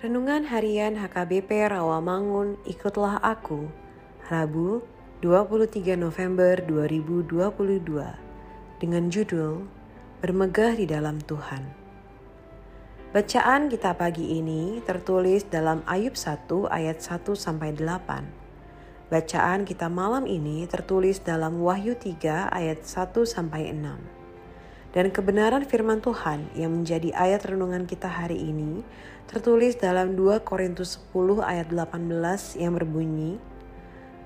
[0.00, 3.68] Renungan Harian HKBP Rawamangun, ikutlah aku.
[4.32, 4.80] Rabu,
[5.20, 7.28] 23 November 2022.
[8.80, 9.68] Dengan judul
[10.24, 11.68] Bermegah di dalam Tuhan.
[13.12, 19.12] Bacaan kita pagi ini tertulis dalam Ayub 1 ayat 1 sampai 8.
[19.12, 24.19] Bacaan kita malam ini tertulis dalam Wahyu 3 ayat 1 sampai 6
[24.90, 28.82] dan kebenaran firman Tuhan yang menjadi ayat renungan kita hari ini
[29.30, 33.38] tertulis dalam 2 Korintus 10 ayat 18 yang berbunyi,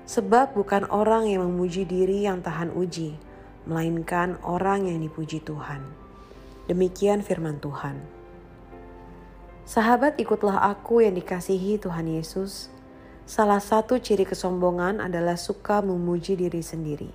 [0.05, 3.17] Sebab bukan orang yang memuji diri yang tahan uji,
[3.65, 5.81] melainkan orang yang dipuji Tuhan.
[6.69, 7.97] Demikian firman Tuhan.
[9.65, 12.69] Sahabat ikutlah aku yang dikasihi Tuhan Yesus.
[13.25, 17.09] Salah satu ciri kesombongan adalah suka memuji diri sendiri.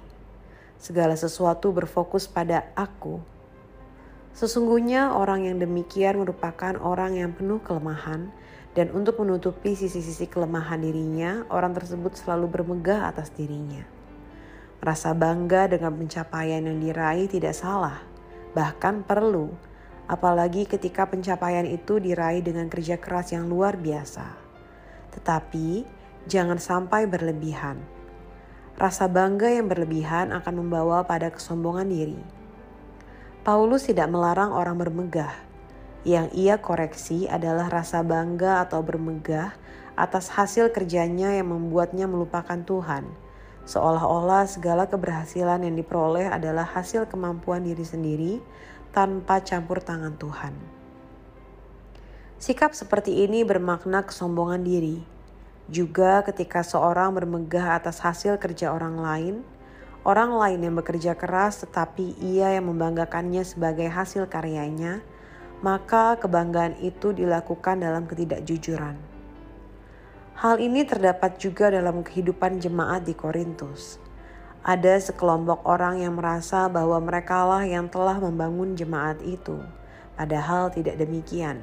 [0.75, 3.22] Segala sesuatu berfokus pada aku,
[4.31, 8.31] Sesungguhnya orang yang demikian merupakan orang yang penuh kelemahan
[8.79, 13.83] dan untuk menutupi sisi-sisi kelemahan dirinya, orang tersebut selalu bermegah atas dirinya.
[14.79, 18.01] Rasa bangga dengan pencapaian yang diraih tidak salah,
[18.55, 19.51] bahkan perlu,
[20.07, 24.39] apalagi ketika pencapaian itu diraih dengan kerja keras yang luar biasa.
[25.19, 25.85] Tetapi
[26.31, 27.83] jangan sampai berlebihan.
[28.79, 32.39] Rasa bangga yang berlebihan akan membawa pada kesombongan diri
[33.40, 35.32] Paulus tidak melarang orang bermegah.
[36.04, 39.56] Yang ia koreksi adalah rasa bangga atau bermegah
[39.96, 43.08] atas hasil kerjanya yang membuatnya melupakan Tuhan.
[43.64, 48.44] Seolah-olah segala keberhasilan yang diperoleh adalah hasil kemampuan diri sendiri
[48.92, 50.52] tanpa campur tangan Tuhan.
[52.37, 55.00] Sikap seperti ini bermakna kesombongan diri.
[55.64, 59.34] Juga ketika seorang bermegah atas hasil kerja orang lain,
[60.00, 65.05] Orang lain yang bekerja keras tetapi ia yang membanggakannya sebagai hasil karyanya,
[65.61, 68.97] maka kebanggaan itu dilakukan dalam ketidakjujuran.
[70.41, 74.00] Hal ini terdapat juga dalam kehidupan jemaat di Korintus.
[74.64, 79.61] Ada sekelompok orang yang merasa bahwa merekalah yang telah membangun jemaat itu,
[80.17, 81.61] padahal tidak demikian.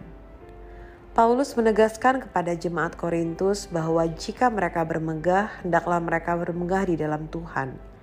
[1.18, 7.97] Paulus menegaskan kepada jemaat Korintus bahwa jika mereka bermegah, hendaklah mereka bermegah di dalam Tuhan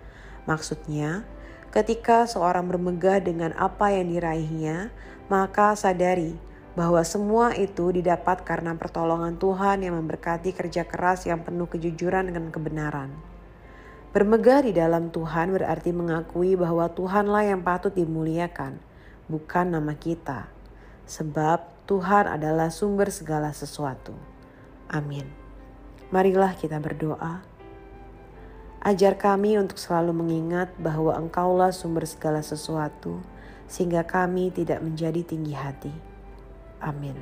[0.45, 1.25] Maksudnya,
[1.73, 4.93] ketika seorang bermegah dengan apa yang diraihnya,
[5.33, 6.37] maka sadari
[6.75, 12.51] bahwa semua itu didapat karena pertolongan Tuhan yang memberkati kerja keras yang penuh kejujuran dan
[12.51, 13.15] kebenaran.
[14.15, 18.79] Bermegah di dalam Tuhan berarti mengakui bahwa Tuhanlah yang patut dimuliakan,
[19.27, 20.51] bukan nama kita.
[21.07, 24.15] Sebab Tuhan adalah sumber segala sesuatu.
[24.87, 25.27] Amin.
[26.15, 27.54] Marilah kita berdoa.
[28.85, 33.17] Ajar kami untuk selalu mengingat bahwa Engkaulah sumber segala sesuatu,
[33.65, 35.89] sehingga kami tidak menjadi tinggi hati.
[36.85, 37.17] Amin.